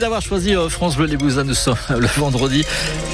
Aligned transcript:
d'avoir 0.00 0.22
choisi 0.22 0.54
euh, 0.54 0.68
France 0.68 0.96
Bleu 0.96 1.06
Limousin. 1.06 1.42
Nous 1.42 1.54
sommes 1.54 1.74
le 1.98 2.06
vendredi 2.06 2.64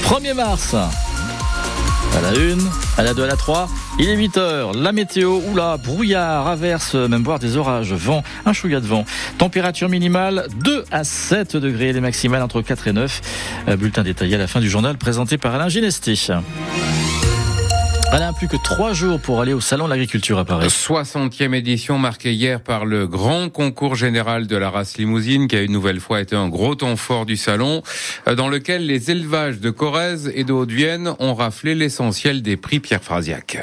1er 0.03 0.35
mars. 0.35 0.75
À 0.75 2.21
la 2.21 2.29
1, 2.29 2.57
à 2.99 3.01
la 3.01 3.15
2, 3.15 3.23
à 3.23 3.25
la 3.25 3.35
3, 3.35 3.67
il 3.97 4.07
est 4.07 4.15
8 4.15 4.37
heures. 4.37 4.73
La 4.73 4.91
météo, 4.91 5.41
oula, 5.49 5.77
brouillard, 5.77 6.47
averse, 6.47 6.93
même 6.93 7.23
voire 7.23 7.39
des 7.39 7.57
orages, 7.57 7.91
vent, 7.91 8.21
un 8.45 8.53
chouïa 8.53 8.81
de 8.81 8.85
vent. 8.85 9.03
Température 9.39 9.89
minimale 9.89 10.45
2 10.63 10.85
à 10.91 11.03
7 11.03 11.57
degrés, 11.57 11.91
les 11.91 12.01
maximales 12.01 12.43
entre 12.43 12.61
4 12.61 12.89
et 12.89 12.93
9. 12.93 13.21
Euh, 13.67 13.77
bulletin 13.77 14.03
détaillé 14.03 14.35
à 14.35 14.37
la 14.37 14.45
fin 14.45 14.59
du 14.59 14.69
journal 14.69 14.95
présenté 14.95 15.39
par 15.39 15.55
Alain 15.55 15.69
Ginesté. 15.69 16.13
Alain, 18.11 18.33
plus 18.33 18.47
que 18.47 18.55
trois 18.55 18.93
jours 18.93 19.19
pour 19.19 19.41
aller 19.41 19.53
au 19.53 19.59
Salon 19.59 19.85
de 19.85 19.89
l'Agriculture 19.89 20.37
à 20.39 20.45
Paris. 20.45 20.67
60e 20.67 21.53
édition 21.53 21.97
marquée 21.97 22.33
hier 22.33 22.61
par 22.61 22.85
le 22.85 23.07
grand 23.07 23.49
concours 23.49 23.95
général 23.95 24.47
de 24.47 24.55
la 24.55 24.69
race 24.69 24.97
limousine 24.97 25.47
qui 25.47 25.55
a 25.55 25.61
une 25.61 25.71
nouvelle 25.71 25.99
fois 25.99 26.21
été 26.21 26.35
un 26.35 26.47
gros 26.47 26.75
temps 26.75 26.95
fort 26.95 27.25
du 27.25 27.35
salon 27.35 27.81
euh, 28.27 28.35
dans 28.35 28.47
lequel 28.47 28.85
les 28.85 29.11
élevages 29.11 29.59
de 29.59 29.69
Corrèze 29.69 30.31
et 30.33 30.43
de 30.43 30.53
Haute-Vienne 30.53 31.13
ont 31.19 31.33
raflé 31.33 31.75
l'essentiel 31.75 32.41
des 32.41 32.57
prix 32.57 32.79
Pierre 32.79 33.03
Frasiac. 33.03 33.57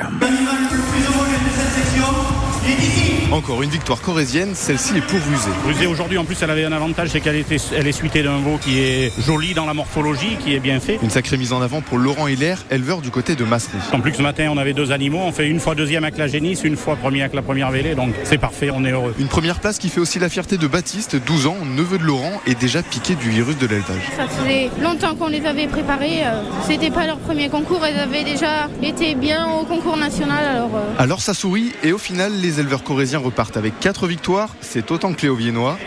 Encore 3.32 3.62
une 3.62 3.70
victoire 3.70 4.02
corésienne, 4.02 4.50
celle-ci 4.54 4.98
est 4.98 5.00
pour 5.00 5.18
Rusé. 5.18 5.48
Rusé 5.66 5.86
aujourd'hui 5.86 6.18
en 6.18 6.24
plus 6.24 6.36
elle 6.42 6.50
avait 6.50 6.66
un 6.66 6.72
avantage, 6.72 7.08
c'est 7.08 7.20
qu'elle 7.20 7.36
était, 7.36 7.56
elle 7.74 7.86
est 7.86 7.92
suitée 7.92 8.22
d'un 8.22 8.36
veau 8.36 8.58
qui 8.60 8.78
est 8.78 9.10
joli 9.26 9.54
dans 9.54 9.64
la 9.64 9.72
morphologie, 9.72 10.36
qui 10.38 10.54
est 10.54 10.60
bien 10.60 10.80
fait. 10.80 10.98
Une 11.02 11.08
sacrée 11.08 11.38
mise 11.38 11.54
en 11.54 11.62
avant 11.62 11.80
pour 11.80 11.96
Laurent 11.96 12.28
Hiller, 12.28 12.56
éleveur 12.70 13.00
du 13.00 13.10
côté 13.10 13.34
de 13.34 13.44
Massery. 13.44 13.78
En 13.92 14.00
plus 14.00 14.12
ce 14.12 14.20
matin 14.20 14.48
on 14.52 14.58
avait 14.58 14.74
deux 14.74 14.92
animaux, 14.92 15.20
on 15.24 15.32
fait 15.32 15.48
une 15.48 15.60
fois 15.60 15.74
deuxième 15.74 16.04
avec 16.04 16.18
la 16.18 16.26
génisse, 16.28 16.62
une 16.62 16.76
fois 16.76 16.94
premier 16.96 17.22
avec 17.22 17.32
la 17.32 17.40
première 17.40 17.70
vélée, 17.70 17.94
donc 17.94 18.12
c'est 18.24 18.36
parfait, 18.36 18.68
on 18.70 18.84
est 18.84 18.90
heureux. 18.90 19.14
Une 19.18 19.28
première 19.28 19.60
place 19.60 19.78
qui 19.78 19.88
fait 19.88 20.00
aussi 20.00 20.18
la 20.18 20.28
fierté 20.28 20.58
de 20.58 20.66
Baptiste, 20.66 21.16
12 21.16 21.46
ans, 21.46 21.56
neveu 21.64 21.96
de 21.96 22.04
Laurent, 22.04 22.42
et 22.46 22.54
déjà 22.54 22.82
piqué 22.82 23.14
du 23.14 23.30
virus 23.30 23.56
de 23.56 23.66
l'élevage. 23.66 24.02
Ça 24.14 24.28
faisait 24.28 24.68
longtemps 24.82 25.14
qu'on 25.14 25.28
les 25.28 25.46
avait 25.46 25.68
préparés, 25.68 26.20
euh, 26.26 26.42
c'était 26.66 26.90
pas 26.90 27.06
leur 27.06 27.16
premier 27.18 27.48
concours, 27.48 27.80
elles 27.86 27.98
avaient 27.98 28.24
déjà 28.24 28.68
été 28.82 29.14
bien 29.14 29.48
au 29.48 29.64
concours 29.64 29.96
national 29.96 30.44
alors. 30.44 30.70
euh, 30.76 31.02
Alors 31.02 31.22
ça 31.22 31.32
sourit, 31.32 31.72
et 31.82 31.92
au 31.92 31.98
final, 31.98 32.32
les 32.38 32.60
éleveurs 32.60 32.82
corésiens 32.82 33.21
repartent 33.22 33.56
avec 33.56 33.78
4 33.80 34.06
victoires, 34.06 34.50
c'est 34.60 34.90
autant 34.90 35.12
que 35.14 35.22
les 35.22 35.28
Hauts-Viennois. 35.28 35.78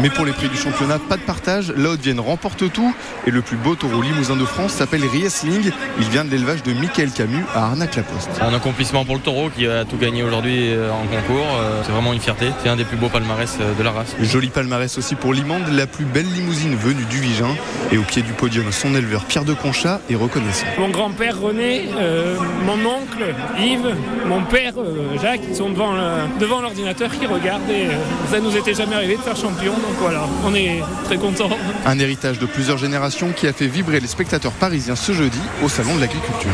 Mais 0.00 0.10
pour 0.10 0.24
les 0.24 0.32
prix 0.32 0.48
du 0.48 0.56
championnat, 0.56 0.98
pas 0.98 1.16
de 1.16 1.22
partage. 1.22 1.72
La 1.76 1.90
Haute-Vienne 1.90 2.20
remporte 2.20 2.70
tout. 2.72 2.94
Et 3.26 3.30
le 3.30 3.42
plus 3.42 3.56
beau 3.56 3.74
taureau 3.74 4.02
limousin 4.02 4.36
de 4.36 4.44
France 4.44 4.72
s'appelle 4.72 5.04
Riesling. 5.04 5.70
Il 5.98 6.08
vient 6.08 6.24
de 6.24 6.30
l'élevage 6.30 6.62
de 6.62 6.72
Michael 6.72 7.10
Camus 7.10 7.44
à 7.54 7.66
Arnac-la-Poste. 7.66 8.30
Un 8.40 8.54
accomplissement 8.54 9.04
pour 9.04 9.14
le 9.14 9.20
taureau 9.20 9.50
qui 9.50 9.66
a 9.66 9.84
tout 9.84 9.96
gagné 9.96 10.22
aujourd'hui 10.22 10.72
euh, 10.72 10.90
en 10.90 11.06
concours. 11.06 11.46
Euh, 11.58 11.82
C'est 11.84 11.92
vraiment 11.92 12.12
une 12.12 12.20
fierté. 12.20 12.46
C'est 12.62 12.68
un 12.68 12.76
des 12.76 12.84
plus 12.84 12.96
beaux 12.96 13.08
palmarès 13.08 13.56
euh, 13.60 13.74
de 13.74 13.82
la 13.82 13.92
race. 13.92 14.14
Joli 14.20 14.48
palmarès 14.48 14.96
aussi 14.98 15.14
pour 15.14 15.32
Limande, 15.32 15.62
la 15.72 15.86
plus 15.86 16.04
belle 16.04 16.30
limousine 16.32 16.74
venue 16.74 17.04
du 17.04 17.18
Vigin. 17.18 17.54
Et 17.92 17.98
au 17.98 18.02
pied 18.02 18.22
du 18.22 18.32
podium, 18.32 18.70
son 18.72 18.94
éleveur 18.94 19.24
Pierre 19.24 19.44
de 19.44 19.54
Conchat 19.54 20.00
est 20.10 20.16
reconnaissant. 20.16 20.66
Mon 20.78 20.88
grand-père 20.88 21.40
René, 21.40 21.88
euh, 21.98 22.36
mon 22.64 22.74
oncle 22.88 23.34
Yves, 23.58 23.94
mon 24.26 24.42
père 24.42 24.74
euh, 24.78 25.16
Jacques, 25.20 25.40
ils 25.48 25.56
sont 25.56 25.70
devant 25.70 25.94
devant 26.40 26.60
l'ordinateur 26.60 27.10
qui 27.10 27.26
regardent 27.26 27.68
et 27.70 27.86
euh, 27.86 28.30
ça 28.30 28.40
nous 28.40 28.56
était 28.56 28.74
jamais 28.74 28.94
arrivé 28.94 29.16
de 29.16 29.20
faire 29.22 29.36
champion, 29.36 29.72
donc 29.86 29.96
voilà, 29.98 30.26
on 30.44 30.54
est 30.54 30.82
très 31.04 31.16
contents. 31.16 31.50
Un 31.84 31.98
héritage 31.98 32.38
de 32.38 32.46
plusieurs 32.46 32.78
générations 32.78 33.32
qui 33.32 33.46
a 33.46 33.52
fait 33.52 33.66
vibrer 33.66 34.00
les 34.00 34.06
spectateurs 34.06 34.52
parisiens 34.52 34.96
ce 34.96 35.12
jeudi 35.12 35.38
au 35.62 35.68
Salon 35.68 35.96
de 35.96 36.00
l'Agriculture. 36.00 36.50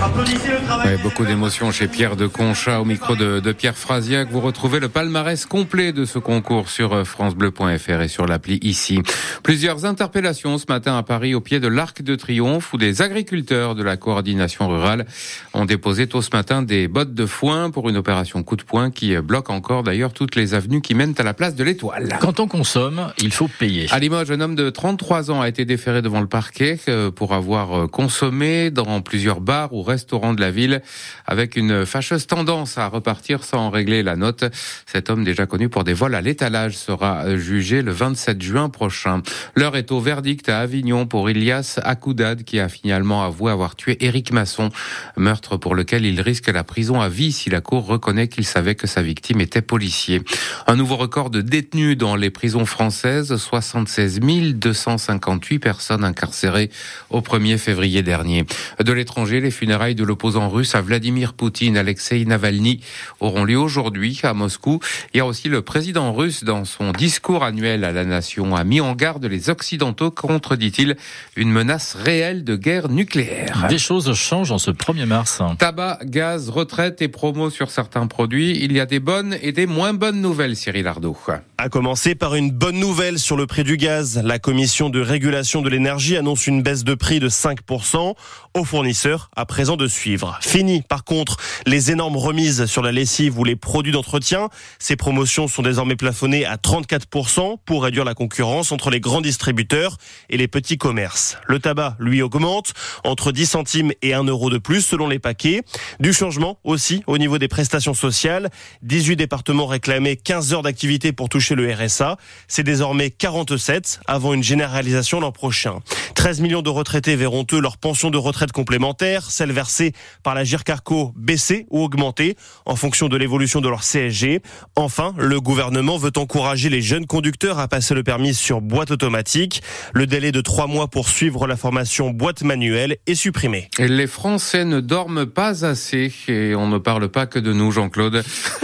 Ouais, 0.85 0.97
beaucoup 1.03 1.25
d'émotions 1.25 1.71
chez 1.71 1.87
Pierre 1.87 2.17
de 2.17 2.27
Conchat 2.27 2.81
au 2.81 2.85
micro 2.85 3.15
de, 3.15 3.41
de 3.41 3.53
Pierre 3.53 3.77
Frasiac. 3.77 4.29
Vous 4.31 4.41
retrouvez 4.41 4.81
le 4.81 4.89
palmarès 4.89 5.45
complet 5.47 5.93
de 5.93 6.05
ce 6.05 6.19
concours 6.19 6.69
sur 6.69 6.93
euh, 6.93 7.05
francebleu.fr 7.05 8.01
et 8.01 8.09
sur 8.09 8.27
l'appli 8.27 8.59
ici. 8.63 9.01
Plusieurs 9.43 9.85
interpellations 9.85 10.59
ce 10.59 10.67
matin 10.69 10.97
à 10.97 11.03
Paris 11.03 11.35
au 11.35 11.41
pied 11.41 11.61
de 11.61 11.69
l'Arc 11.69 12.03
de 12.03 12.15
Triomphe 12.17 12.73
où 12.73 12.79
des 12.79 13.03
agriculteurs 13.03 13.75
de 13.75 13.83
la 13.83 13.97
coordination 13.97 14.69
rurale 14.69 15.07
ont 15.55 15.65
déposé 15.65 16.07
tôt 16.07 16.23
ce 16.23 16.31
matin 16.33 16.63
des 16.63 16.89
bottes 16.89 17.15
de 17.15 17.27
foin 17.27 17.71
pour 17.71 17.89
une 17.89 17.97
opération 17.97 18.43
coup 18.43 18.57
de 18.57 18.63
poing 18.63 18.91
qui 18.91 19.17
bloque 19.17 19.51
encore 19.51 19.83
d'ailleurs 19.83 20.13
toutes 20.13 20.35
les 20.35 20.55
avenues 20.55 20.81
qui 20.81 20.95
mènent 20.95 21.15
à 21.19 21.23
la 21.23 21.35
place 21.35 21.55
de 21.55 21.65
l'Étoile. 21.65 22.19
Quand 22.21 22.41
on 22.41 22.49
consomme, 22.49 23.13
il 23.23 23.33
faut 23.33 23.49
payer. 23.49 23.87
À 23.91 23.99
Limoges, 23.99 24.31
un 24.31 24.41
homme 24.41 24.55
de 24.55 24.71
33 24.71 25.31
ans 25.31 25.41
a 25.41 25.49
été 25.49 25.65
déféré 25.65 26.03
devant 26.03 26.21
le 26.21 26.27
parquet 26.27 26.79
euh, 26.89 27.11
pour 27.11 27.35
avoir 27.35 27.73
euh, 27.73 27.87
consommé 27.87 28.71
dans 28.71 29.01
plusieurs 29.03 29.41
bars 29.41 29.73
ou 29.73 29.83
restaurants 29.83 30.35
de 30.35 30.41
la 30.41 30.51
ville 30.51 30.83
avec 31.27 31.57
une 31.57 31.85
fâcheuse 31.85 32.27
tendance 32.27 32.79
à 32.79 32.87
repartir 32.87 33.45
sans 33.45 33.71
régler 33.71 34.03
la 34.03 34.17
note. 34.17 34.45
Cet 34.87 35.11
homme 35.11 35.25
déjà 35.25 35.47
connu 35.47 35.69
pour 35.69 35.85
des 35.85 35.93
vols 35.93 36.15
à 36.15 36.21
l'étalage 36.21 36.77
sera 36.77 37.25
euh, 37.25 37.37
jugé 37.37 37.83
le 37.83 37.93
27 37.93 38.41
juin 38.41 38.69
prochain. 38.69 39.23
L'heure 39.55 39.77
est 39.77 39.93
au 39.93 40.01
verdict 40.01 40.49
à 40.49 40.61
Avignon 40.61 41.07
pour 41.07 41.29
Ilias 41.29 41.79
Akoudad 41.83 42.45
qui 42.45 42.59
a 42.59 42.69
finalement 42.69 43.25
avoué 43.25 43.53
avoir 43.53 43.77
tué 43.77 43.97
Éric 44.05 44.33
Masson, 44.33 44.71
meurtre 45.17 45.57
pour 45.57 45.75
lequel 45.75 46.05
il 46.07 46.21
risque 46.21 46.49
la 46.49 46.65
prison 46.65 47.01
à 47.01 47.09
vie 47.09 47.33
si 47.33 47.51
la 47.51 47.61
cour 47.61 47.87
reconnaît 47.87 48.29
qu'il 48.29 48.47
savait 48.47 48.75
que 48.75 48.87
sa 48.87 49.03
victime 49.03 49.41
était 49.41 49.63
policier. 49.63 50.23
Un 50.67 50.77
nouveau 50.77 50.97
record 50.97 51.31
de 51.31 51.41
détenus 51.41 51.97
dans 51.97 52.17
les 52.17 52.31
prisons 52.31 52.67
françaises, 52.67 53.10
76 53.37 54.21
258 54.55 55.59
personnes 55.59 56.05
incarcérées 56.05 56.71
au 57.11 57.21
1er 57.21 57.59
février 57.59 58.03
dernier. 58.03 58.45
De 58.83 58.93
l'étranger, 58.93 59.41
les 59.41 59.51
funérailles 59.51 59.95
de 59.95 60.05
l'opposant 60.05 60.49
russe 60.49 60.75
à 60.75 60.81
Vladimir 60.81 61.35
Poutine, 61.35 61.77
Alexei 61.77 62.25
Navalny, 62.25 62.81
auront 63.21 63.45
lieu 63.45 63.59
aujourd'hui 63.59 64.19
à 64.23 64.35
Moscou. 64.35 64.81
Il 65.15 65.19
y 65.19 65.21
a 65.21 65.27
aussi 65.27 65.49
le 65.49 65.63
président 65.63 66.13
russe, 66.13 66.45
dans 66.45 66.65
son 66.65 66.93
discours 66.93 67.45
annuel 67.45 67.85
à 67.85 67.93
la 67.93 68.05
nation, 68.05 68.57
a 68.57 68.65
mis 68.65 68.81
en 68.81 68.95
garde 68.95 69.25
les 69.25 69.51
Occidentaux 69.51 70.11
contre, 70.11 70.57
dit-il, 70.57 70.97
une 71.37 71.51
menace 71.51 71.95
réelle 71.95 72.45
de 72.45 72.57
guerre 72.57 72.89
nucléaire. 72.89 73.67
Des 73.69 73.79
choses 73.79 74.13
changent 74.15 74.53
en 74.53 74.59
ce 74.59 74.71
1er 74.71 75.07
mars. 75.07 75.43
Tabac, 75.59 76.01
gaz, 76.05 76.49
retraite 76.49 77.03
et 77.03 77.09
promos 77.09 77.51
sur 77.51 77.71
certains 77.71 78.07
produits. 78.07 78.59
Il 78.63 78.73
y 78.73 78.81
a 78.81 78.87
des 78.87 79.01
bonnes 79.01 79.37
et 79.43 79.53
des 79.53 79.67
moins 79.67 79.93
bonnes 79.93 80.21
nouvelles, 80.21 80.57
Cyril 80.57 80.87
Ardo. 80.87 81.17
À 81.59 81.69
commencer 81.69 82.15
par 82.15 82.35
une 82.35 82.51
bonne 82.51 82.79
nouvelle 82.79 83.00
sur 83.01 83.39
le 83.39 83.47
prix 83.47 83.65
du 83.65 83.79
gaz. 83.79 84.21
La 84.23 84.39
commission 84.39 84.91
de 84.91 85.01
régulation 85.01 85.63
de 85.63 85.71
l'énergie 85.71 86.19
annonce 86.19 86.47
une 86.47 86.63
baisse 86.63 86.85
de 86.85 86.93
prix 86.93 87.19
de 87.19 87.31
5% 87.31 88.15
aux 88.53 88.65
fournisseurs 88.65 89.31
à 89.35 89.47
présent 89.47 89.79
de 89.79 89.87
suivre. 89.87 90.39
Fini 90.43 90.83
par 90.83 91.05
contre 91.05 91.39
les 91.65 91.91
énormes 91.91 92.19
remises 92.19 92.67
sur 92.67 92.83
la 92.83 92.93
lessive 92.93 93.39
ou 93.39 93.45
les 93.45 93.57
produits 93.57 93.93
d'entretien. 93.93 94.51
Ces 94.79 94.97
promotions 94.97 95.49
sont 95.49 95.63
désormais 95.63 95.97
plafonnées 95.97 96.45
à 96.45 96.57
34% 96.57 97.57
pour 97.65 97.85
réduire 97.85 98.05
la 98.05 98.13
concurrence 98.13 98.71
entre 98.71 98.91
les 98.91 99.01
grands 99.01 99.23
distributeurs 99.23 99.97
et 100.29 100.37
les 100.37 100.49
petits 100.49 100.77
commerces. 100.77 101.39
Le 101.47 101.59
tabac, 101.59 101.97
lui, 102.01 102.21
augmente 102.21 102.75
entre 103.05 103.33
10 103.33 103.47
centimes 103.47 103.93
et 104.03 104.13
1 104.13 104.25
euro 104.25 104.51
de 104.51 104.59
plus 104.59 104.83
selon 104.83 105.09
les 105.09 105.19
paquets. 105.19 105.63
Du 106.01 106.13
changement 106.13 106.59
aussi 106.65 107.03
au 107.07 107.17
niveau 107.17 107.39
des 107.39 107.49
prestations 107.49 107.95
sociales. 107.95 108.51
18 108.83 109.17
départements 109.17 109.67
réclamaient 109.67 110.17
15 110.17 110.53
heures 110.53 110.63
d'activité 110.63 111.13
pour 111.13 111.31
toucher 111.31 111.55
le 111.55 111.73
RSA. 111.73 112.19
C'est 112.47 112.63
désormais 112.63 112.90
47 113.19 114.01
avant 114.07 114.35
une 114.35 114.43
généralisation 114.43 115.21
l'an 115.21 115.33
prochain. 115.33 115.79
13 116.15 116.41
millions 116.41 116.63
de 116.63 116.71
retraités 116.71 117.17
verront 117.17 117.47
eux 117.53 117.61
leur 117.61 117.79
pension 117.79 118.11
de 118.11 118.19
retraite 118.19 118.53
complémentaire, 118.53 119.31
celle 119.31 119.53
versée 119.53 119.93
par 120.23 120.35
la 120.35 120.45
GIRCARCO 120.45 121.13
baisser 121.17 121.67
ou 121.71 121.83
augmenter 121.83 122.37
en 122.67 122.77
fonction 122.77 123.09
de 123.09 123.17
l'évolution 123.17 123.61
de 123.61 123.69
leur 123.69 123.83
CSG. 123.83 124.43
Enfin, 124.77 125.15
le 125.19 125.41
gouvernement 125.41 125.97
veut 125.97 126.13
encourager 126.17 126.69
les 126.69 126.83
jeunes 126.83 127.07
conducteurs 127.07 127.59
à 127.59 127.69
passer 127.69 127.95
le 127.95 128.03
permis 128.03 128.35
sur 128.35 128.61
boîte 128.61 128.91
automatique. 128.91 129.63
Le 129.93 130.07
délai 130.07 130.33
de 130.33 130.41
trois 130.41 130.67
mois 130.67 130.89
pour 130.89 131.09
suivre 131.09 131.47
la 131.47 131.57
formation 131.57 132.11
boîte 132.11 132.43
manuelle 132.43 132.97
est 133.07 133.15
supprimé. 133.15 133.69
Les 133.79 134.07
Français 134.07 134.65
ne 134.65 134.81
dorment 134.81 135.27
pas 135.27 135.65
assez 135.65 136.13
et 136.29 136.55
on 136.55 136.69
ne 136.69 136.79
parle 136.79 137.09
pas 137.09 137.27
que 137.27 137.39
de 137.39 137.53
nous, 137.53 137.71
Jean-Claude. 137.71 138.23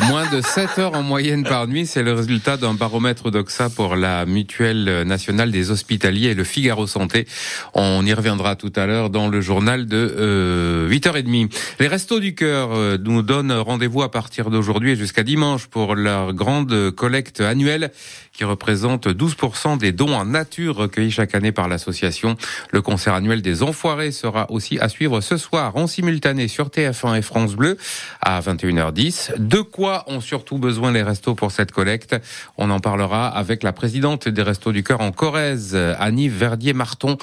Moins 0.09 0.29
de 0.31 0.41
7 0.41 0.79
heures 0.79 0.95
en 0.95 1.03
moyenne 1.03 1.45
par 1.45 1.67
nuit, 1.67 1.87
c'est 1.87 2.03
le 2.03 2.13
résultat 2.13 2.57
d'un 2.57 2.75
baromètre 2.75 3.31
d'Oxa 3.31 3.71
pour 3.71 3.97
la 3.97 4.16
Mutuelle 4.25 5.03
nationale 5.03 5.51
des 5.51 5.71
hospitaliers 5.71 6.29
et 6.29 6.35
le 6.35 6.45
Figaro 6.45 6.87
Santé. 6.87 7.27
On 7.75 8.07
y 8.07 8.13
reviendra 8.13 8.57
tout 8.57 8.73
à 8.77 8.87
l'heure 8.87 9.11
dans 9.11 9.29
le 9.29 9.41
journal 9.41 9.87
de 9.87 10.15
euh, 10.19 10.89
8h30. 10.89 11.51
Les 11.81 11.89
Restos 11.89 12.21
du 12.21 12.35
Cœur 12.35 12.71
euh, 12.73 12.97
nous 13.03 13.23
donnent 13.23 13.53
rendez-vous 13.53 14.03
à 14.03 14.11
partir 14.11 14.51
d'aujourd'hui 14.51 14.93
et 14.93 14.97
jusqu'à 14.97 15.23
dimanche 15.23 15.67
pour 15.67 15.95
leur 15.95 16.33
grande 16.33 16.91
collecte 16.93 17.41
annuelle 17.41 17.91
qui 18.33 18.45
représente 18.45 19.07
12% 19.07 19.79
des 19.79 19.93
dons 19.93 20.15
en 20.15 20.27
nature 20.27 20.77
recueillis 20.77 21.11
chaque 21.11 21.35
année 21.35 21.53
par 21.53 21.69
l'association. 21.69 22.37
Le 22.71 22.83
concert 22.83 23.15
annuel 23.15 23.43
des 23.43 23.63
Enfoirés 23.63 24.13
sera 24.13 24.51
aussi 24.51 24.79
à 24.79 24.89
suivre 24.89 25.21
ce 25.21 25.37
soir 25.37 25.77
en 25.77 25.87
simultané 25.87 26.49
sur 26.49 26.69
TF1 26.69 27.19
et 27.19 27.23
France 27.23 27.55
Bleu 27.55 27.79
à 28.21 28.41
21h10. 28.41 29.39
De 29.39 29.61
quoi 29.61 30.05
ont 30.07 30.21
surtout 30.21 30.59
besoin 30.59 30.93
les 30.93 31.03
restos 31.03 31.35
pour 31.35 31.51
cette 31.51 31.73
collecte? 31.73 32.17
On 32.59 32.71
en 32.71 32.79
parlera 32.79 33.29
avec 33.29 33.63
la 33.63 33.73
présidente 33.73 34.06
des 34.07 34.43
Restos 34.43 34.71
du 34.71 34.85
Cœur 34.85 35.01
en 35.01 35.11
Corrèze, 35.11 35.77
Annie 35.99 36.29
Verdier-Marton, 36.29 37.19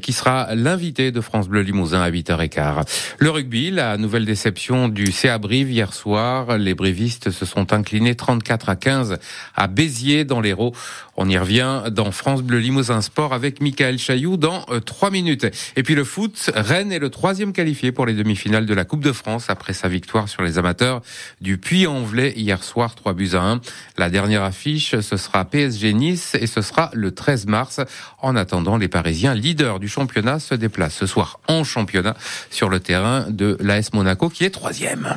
qui 0.00 0.14
sera 0.14 0.54
l'invité 0.54 1.12
de 1.12 1.20
France 1.20 1.46
Bleu 1.46 1.60
Limousin 1.60 2.00
à 2.00 2.10
8h15. 2.10 2.86
Le 3.18 3.30
rugby, 3.30 3.70
la 3.70 3.98
nouvelle 3.98 4.24
déception 4.24 4.88
du 4.88 5.12
CA 5.12 5.36
Brive 5.36 5.70
hier 5.70 5.92
soir. 5.92 6.56
Les 6.56 6.74
brivistes 6.74 7.30
se 7.30 7.44
sont 7.44 7.74
inclinés 7.74 8.14
34 8.14 8.70
à 8.70 8.76
15 8.76 9.18
à 9.54 9.66
Béziers 9.66 10.24
dans 10.24 10.40
l'Hérault. 10.40 10.72
On 11.18 11.28
y 11.28 11.36
revient 11.36 11.82
dans 11.90 12.10
France 12.12 12.42
Bleu 12.42 12.60
Limousin 12.60 13.02
Sport 13.02 13.34
avec 13.34 13.60
Michael 13.60 13.98
Chailloux 13.98 14.38
dans 14.38 14.64
3 14.86 15.10
minutes. 15.10 15.46
Et 15.76 15.82
puis 15.82 15.94
le 15.94 16.04
foot, 16.04 16.50
Rennes 16.54 16.92
est 16.92 16.98
le 16.98 17.10
troisième 17.10 17.52
qualifié 17.52 17.92
pour 17.92 18.06
les 18.06 18.14
demi-finales 18.14 18.64
de 18.64 18.72
la 18.72 18.86
Coupe 18.86 19.04
de 19.04 19.12
France 19.12 19.50
après 19.50 19.74
sa 19.74 19.88
victoire 19.88 20.30
sur 20.30 20.42
les 20.42 20.56
amateurs 20.56 21.02
du 21.42 21.58
Puy-en-Velay 21.58 22.32
hier 22.36 22.64
soir 22.64 22.94
3 22.94 23.12
buts 23.12 23.32
à 23.34 23.42
1. 23.42 23.60
La 23.98 24.08
dernière 24.08 24.42
affiche, 24.42 24.98
ce 25.00 25.16
sera 25.18 25.44
PSG 25.44 25.92
Nice 25.92 26.11
et 26.12 26.46
ce 26.46 26.62
sera 26.62 26.90
le 26.92 27.12
13 27.12 27.46
mars. 27.46 27.80
En 28.18 28.36
attendant, 28.36 28.76
les 28.76 28.88
Parisiens, 28.88 29.34
leaders 29.34 29.80
du 29.80 29.88
championnat, 29.88 30.38
se 30.38 30.54
déplacent 30.54 30.96
ce 30.96 31.06
soir 31.06 31.40
en 31.48 31.64
championnat 31.64 32.14
sur 32.50 32.68
le 32.68 32.80
terrain 32.80 33.26
de 33.28 33.56
l'AS 33.60 33.92
Monaco 33.92 34.28
qui 34.28 34.44
est 34.44 34.50
troisième. 34.50 35.16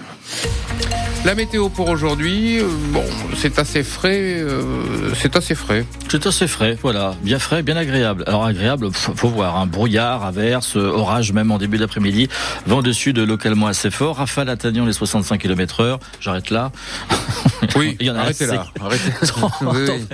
La 1.26 1.34
météo 1.34 1.70
pour 1.70 1.90
aujourd'hui, 1.90 2.60
euh, 2.60 2.68
bon, 2.92 3.04
c'est 3.36 3.58
assez 3.58 3.82
frais, 3.82 4.36
euh, 4.38 5.12
c'est 5.16 5.36
assez 5.36 5.56
frais. 5.56 5.84
C'est 6.08 6.28
assez 6.28 6.48
frais, 6.48 6.78
voilà, 6.84 7.16
bien 7.24 7.40
frais, 7.40 7.64
bien 7.64 7.76
agréable. 7.76 8.24
Alors 8.28 8.46
agréable, 8.46 8.90
faut 8.94 9.30
voir, 9.30 9.58
un 9.58 9.64
hein. 9.64 9.66
brouillard, 9.66 10.24
averse, 10.24 10.76
orage 10.76 11.34
même 11.34 11.50
en 11.52 11.58
début 11.58 11.80
d'après-midi, 11.80 12.30
vent 12.68 12.84
de 12.84 12.92
sud 12.92 13.18
localement 13.18 13.66
assez 13.66 13.90
fort, 13.90 14.18
rafale 14.18 14.50
atteignant 14.50 14.86
les 14.86 14.94
65 14.94 15.42
km 15.42 15.80
heure. 15.80 16.00
J'arrête 16.22 16.52
là. 16.52 16.72
Oui, 17.76 17.98
il 18.00 18.06
y 18.06 18.12
en 18.12 18.16
a 18.16 18.20
arrêtez 18.20 18.46
là. 18.46 18.68
Arrêtez. 18.80 19.12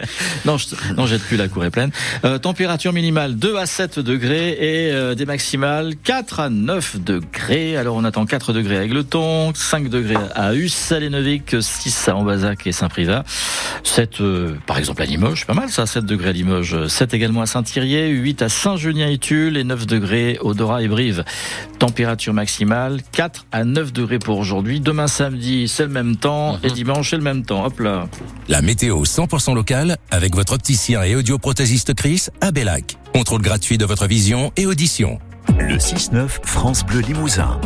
non, 0.45 0.57
je, 0.57 0.67
non, 0.95 1.05
jette 1.07 1.23
plus, 1.23 1.37
la 1.37 1.47
cour 1.47 1.65
est 1.65 1.71
pleine. 1.71 1.91
Euh, 2.23 2.37
température 2.37 2.93
minimale 2.93 3.35
2 3.35 3.57
à 3.57 3.65
7 3.65 3.99
degrés 3.99 4.51
et 4.51 4.91
euh, 4.91 5.13
des 5.13 5.25
maximales 5.25 5.95
4 6.03 6.39
à 6.39 6.49
9 6.49 7.01
degrés. 7.01 7.75
Alors 7.75 7.95
on 7.95 8.03
attend 8.03 8.25
4 8.25 8.53
degrés 8.53 8.77
à 8.77 8.83
Aigleton, 8.83 9.51
5 9.53 9.89
degrés 9.89 10.15
à 10.35 10.50
Et 10.53 11.61
6 11.61 12.07
à 12.07 12.15
Ambazac 12.15 12.67
et 12.67 12.71
Saint-Privat, 12.71 13.23
7 13.83 14.21
euh, 14.21 14.55
par 14.65 14.77
exemple 14.77 15.01
à 15.01 15.05
Limoges, 15.05 15.45
pas 15.45 15.53
mal 15.53 15.69
ça, 15.69 15.85
7 15.85 16.05
degrés 16.05 16.29
à 16.29 16.31
Limoges, 16.31 16.87
7 16.87 17.13
également 17.13 17.41
à 17.41 17.45
Saint-Thirier, 17.45 18.09
8 18.09 18.41
à 18.41 18.49
Saint-Junien 18.49 19.07
et 19.07 19.17
Tulle 19.17 19.57
et 19.57 19.63
9 19.63 19.85
degrés 19.85 20.37
au 20.41 20.53
Dora 20.53 20.81
et 20.81 20.87
Brive. 20.87 21.23
Température 21.79 22.33
maximale 22.33 23.01
4 23.11 23.45
à 23.51 23.63
9 23.63 23.93
degrés 23.93 24.19
pour 24.19 24.37
aujourd'hui. 24.37 24.79
Demain 24.79 25.07
samedi, 25.07 25.67
c'est 25.67 25.83
le 25.83 25.89
même 25.89 26.15
temps 26.15 26.59
et 26.63 26.67
mhm. 26.67 26.73
dimanche, 26.73 27.09
c'est 27.09 27.17
le 27.17 27.23
même 27.23 27.43
temps. 27.43 27.65
Hop 27.65 27.79
là. 27.79 28.07
La 28.47 28.61
météo 28.61 29.03
100% 29.03 29.55
locale 29.55 29.97
avec 30.09 30.35
votre 30.35 30.53
opticien 30.53 31.03
et 31.03 31.15
audioprothésiste 31.15 31.93
Chris 31.93 32.27
à 32.41 32.51
Bellac. 32.51 32.97
Contrôle 33.13 33.41
gratuit 33.41 33.77
de 33.77 33.85
votre 33.85 34.07
vision 34.07 34.51
et 34.57 34.65
audition. 34.65 35.19
Le 35.59 35.77
6-9 35.77 36.27
France 36.43 36.85
Bleu 36.85 36.99
Limousin. 36.99 37.59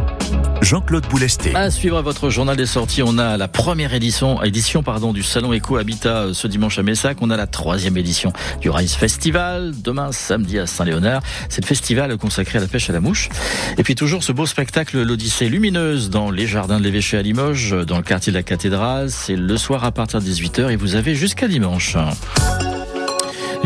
Jean-Claude 0.61 1.05
Boulesté. 1.07 1.55
À 1.55 1.69
suivre 1.69 2.01
votre 2.01 2.29
journal 2.29 2.55
des 2.55 2.65
sorties, 2.65 3.03
on 3.03 3.17
a 3.17 3.37
la 3.37 3.47
première 3.47 3.93
édition, 3.93 4.41
édition 4.43 4.83
pardon, 4.83 5.13
du 5.13 5.23
Salon 5.23 5.53
Eco 5.53 5.77
Habitat 5.77 6.23
euh, 6.23 6.33
ce 6.33 6.47
dimanche 6.47 6.79
à 6.79 6.83
Messac. 6.83 7.17
On 7.21 7.29
a 7.29 7.37
la 7.37 7.47
troisième 7.47 7.97
édition 7.97 8.33
du 8.61 8.69
Rise 8.69 8.93
Festival, 8.93 9.73
demain 9.83 10.11
samedi 10.11 10.59
à 10.59 10.67
Saint-Léonard. 10.67 11.21
C'est 11.49 11.61
le 11.61 11.67
festival 11.67 12.17
consacré 12.17 12.57
à 12.57 12.61
la 12.61 12.67
pêche 12.67 12.89
à 12.89 12.93
la 12.93 12.99
mouche. 12.99 13.29
Et 13.77 13.83
puis 13.83 13.95
toujours 13.95 14.23
ce 14.23 14.31
beau 14.31 14.45
spectacle, 14.45 15.01
l'Odyssée 15.01 15.49
lumineuse 15.49 16.09
dans 16.09 16.31
les 16.31 16.47
jardins 16.47 16.79
de 16.79 16.83
l'évêché 16.83 17.17
à 17.17 17.21
Limoges, 17.21 17.75
dans 17.85 17.97
le 17.97 18.03
quartier 18.03 18.31
de 18.31 18.37
la 18.37 18.43
cathédrale. 18.43 19.11
C'est 19.11 19.35
le 19.35 19.57
soir 19.57 19.83
à 19.83 19.91
partir 19.91 20.21
de 20.21 20.25
18h 20.25 20.71
et 20.71 20.75
vous 20.75 20.95
avez 20.95 21.15
jusqu'à 21.15 21.47
dimanche. 21.47 21.97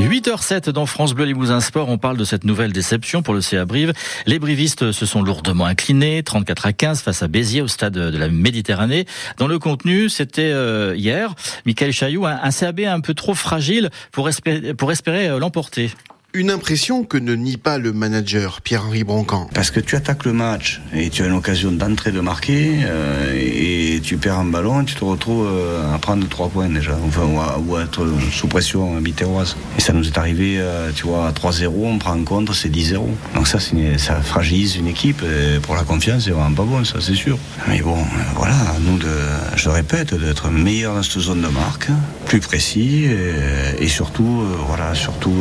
8h07 0.08 0.70
dans 0.70 0.86
France 0.86 1.14
Bleu 1.14 1.26
Limousin 1.26 1.60
Sport, 1.60 1.90
on 1.90 1.98
parle 1.98 2.18
de 2.18 2.24
cette 2.24 2.44
nouvelle 2.44 2.72
déception 2.72 3.22
pour 3.22 3.34
le 3.34 3.42
CA 3.42 3.66
Brive. 3.66 3.94
Les 4.26 4.40
brivistes 4.40 4.92
se 4.92 5.06
sont 5.06 5.22
lourdement 5.22 5.66
inclinés, 5.66 6.24
34 6.24 6.66
à 6.66 6.74
15 6.74 7.02
face 7.02 7.22
à 7.22 7.28
Béziers 7.28 7.62
au 7.62 7.68
stade 7.68 7.94
de 7.94 8.18
la 8.18 8.30
Méditerranée. 8.30 9.06
Dans 9.38 9.48
le 9.48 9.60
contenu, 9.60 10.10
c'était 10.10 10.52
euh, 10.52 10.96
hier, 10.96 11.36
Michael 11.66 11.92
Chailloux, 11.92 12.26
un, 12.26 12.52
CAB 12.52 12.82
un 12.82 13.02
peu 13.02 13.14
trop 13.14 13.34
fragile 13.34 13.90
pour 14.12 14.30
espérer, 14.30 14.74
pour 14.74 14.92
espérer 14.92 15.28
euh, 15.28 15.40
l'emporter. 15.40 15.92
Une 16.36 16.52
impression 16.52 17.06
que 17.06 17.18
ne 17.18 17.34
nie 17.34 17.58
pas 17.58 17.80
le 17.80 17.92
manager 17.92 18.62
Pierre-Henri 18.62 19.04
Broncan. 19.04 19.50
Parce 19.52 19.72
que 19.72 19.80
tu 19.80 19.96
attaques 19.96 20.26
le 20.26 20.34
match 20.34 20.80
et 20.94 21.10
tu 21.10 21.24
as 21.24 21.26
une 21.26 21.34
occasion 21.34 21.72
d'entrer, 21.72 22.12
de 22.12 22.20
marquer, 22.20 22.82
euh, 22.84 23.34
et 23.36 24.00
tu 24.00 24.18
perds 24.18 24.38
un 24.38 24.46
ballon 24.46 24.82
et 24.82 24.86
tu 24.86 24.94
te 24.94 25.04
retrouves 25.04 25.48
euh, 25.50 25.92
à 25.92 25.98
prendre 25.98 26.30
trois 26.30 26.48
points 26.48 26.70
déjà, 26.70 26.96
enfin, 27.04 27.24
ou, 27.66 27.76
à, 27.76 27.82
être 27.82 28.06
sous 28.32 28.48
pression 28.48 29.02
bitéroise. 29.02 29.58
Et 29.80 29.82
ça 29.82 29.92
nous 29.92 30.06
est 30.06 30.20
arrivé, 30.20 30.58
euh, 30.60 30.92
tu 30.96 31.08
vois, 31.08 31.30
à 31.30 31.32
3-0, 31.32 31.72
on 31.76 31.98
prend 31.98 32.14
en 32.14 32.24
compte, 32.24 32.54
c'est 32.54 32.70
10-0. 32.70 33.08
Donc 33.34 33.48
ça, 33.48 33.58
ça 33.60 34.22
fragilise 34.22 34.76
une 34.76 34.88
équipe, 34.88 35.24
et 35.24 35.60
pour 35.60 35.74
la 35.74 35.82
confiance, 35.82 36.26
c'est 36.26 36.32
vraiment 36.32 36.54
pas 36.54 36.62
bon, 36.62 36.86
ça 36.86 37.00
c'est 37.02 37.16
sûr. 37.16 37.40
Mais 37.68 37.82
bon, 37.82 37.98
voilà, 38.36 38.54
nous, 38.82 39.00
de, 39.00 39.10
je 39.56 39.70
répète, 39.70 40.14
d'être 40.14 40.50
meilleur 40.50 40.94
dans 40.94 41.02
cette 41.02 41.22
zone 41.22 41.42
de 41.42 41.48
marque, 41.48 41.88
plus 42.28 42.40
précis, 42.40 43.06
et, 43.06 43.84
et 43.84 43.88
surtout, 43.88 44.44
voilà, 44.68 44.94
surtout 44.94 45.34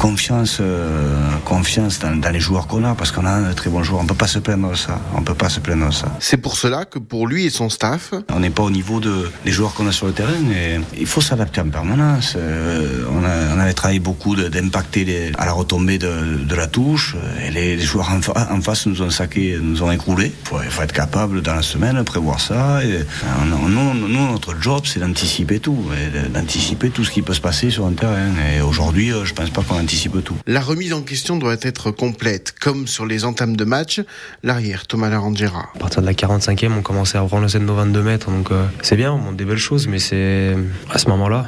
confiance 0.00 0.31
confiance, 0.32 0.58
euh, 0.60 1.14
confiance 1.44 1.98
dans, 1.98 2.32
les 2.32 2.40
joueurs 2.40 2.66
qu'on 2.66 2.84
a, 2.84 2.94
parce 2.94 3.12
qu'on 3.12 3.26
a 3.26 3.32
un 3.32 3.52
très 3.52 3.68
bon 3.68 3.82
joueur. 3.82 4.00
On 4.00 4.06
peut 4.06 4.14
pas 4.14 4.26
se 4.26 4.38
plaindre 4.38 4.70
de 4.70 4.76
ça. 4.76 4.98
On 5.14 5.22
peut 5.22 5.34
pas 5.34 5.50
se 5.50 5.60
plaindre 5.60 5.88
de 5.88 5.92
ça. 5.92 6.06
C'est 6.20 6.38
pour 6.38 6.56
cela 6.56 6.84
que 6.84 6.98
pour 6.98 7.26
lui 7.26 7.44
et 7.44 7.50
son 7.50 7.68
staff, 7.68 8.14
on 8.30 8.40
n'est 8.40 8.50
pas 8.50 8.62
au 8.62 8.70
niveau 8.70 8.98
de, 9.00 9.30
des 9.44 9.52
joueurs 9.52 9.74
qu'on 9.74 9.86
a 9.86 9.92
sur 9.92 10.06
le 10.06 10.12
terrain. 10.12 10.32
Et 10.54 10.80
il 10.98 11.06
faut 11.06 11.20
s'adapter 11.20 11.60
en 11.60 11.68
permanence. 11.68 12.34
Euh, 12.36 13.04
on, 13.10 13.24
a, 13.24 13.56
on, 13.56 13.60
avait 13.60 13.74
travaillé 13.74 14.00
beaucoup 14.00 14.34
d'impacter 14.36 15.32
à 15.36 15.44
la 15.44 15.52
retombée 15.52 15.98
de, 15.98 16.44
de 16.44 16.54
la 16.54 16.66
touche. 16.66 17.14
Et 17.46 17.50
les, 17.50 17.78
joueurs 17.80 18.10
en, 18.10 18.56
en, 18.56 18.60
face 18.62 18.86
nous 18.86 19.02
ont 19.02 19.10
saqué, 19.10 19.58
nous 19.60 19.82
ont 19.82 19.90
écroulé. 19.90 20.32
Il 20.64 20.70
faut, 20.70 20.82
être 20.82 20.92
capable 20.92 21.42
dans 21.42 21.54
la 21.54 21.62
semaine 21.62 22.02
prévoir 22.04 22.40
ça. 22.40 22.82
Et, 22.84 22.92
euh, 22.92 23.04
nous, 23.46 23.68
nous, 23.94 24.32
notre 24.32 24.58
job, 24.60 24.82
c'est 24.86 25.00
d'anticiper 25.00 25.60
tout, 25.60 25.90
d'anticiper 26.32 26.88
tout 26.90 27.04
ce 27.04 27.10
qui 27.10 27.20
peut 27.22 27.34
se 27.34 27.40
passer 27.40 27.70
sur 27.70 27.86
un 27.86 27.92
terrain. 27.92 28.30
Et 28.56 28.62
aujourd'hui, 28.62 29.12
je 29.24 29.34
pense 29.34 29.50
pas 29.50 29.62
qu'on 29.62 29.78
anticipe 29.78 30.21
la 30.46 30.60
remise 30.60 30.92
en 30.92 31.02
question 31.02 31.36
doit 31.36 31.56
être 31.62 31.90
complète, 31.90 32.54
comme 32.60 32.86
sur 32.86 33.06
les 33.06 33.24
entames 33.24 33.56
de 33.56 33.64
match. 33.64 34.00
L'arrière, 34.42 34.86
Thomas 34.86 35.08
Larangera. 35.08 35.68
À 35.74 35.78
partir 35.78 36.02
de 36.02 36.06
la 36.06 36.12
45e, 36.12 36.72
on 36.78 36.82
commençait 36.82 37.18
à 37.18 37.22
prendre 37.22 37.42
le 37.42 37.48
7 37.48 37.64
de 37.64 37.72
22 37.72 38.02
mètres, 38.02 38.30
donc 38.30 38.50
euh, 38.50 38.64
c'est 38.82 38.96
bien, 38.96 39.12
on 39.12 39.18
monte 39.18 39.36
des 39.36 39.44
belles 39.44 39.58
choses, 39.58 39.86
mais 39.86 39.98
c'est 39.98 40.56
à 40.90 40.98
ce 40.98 41.08
moment-là, 41.08 41.40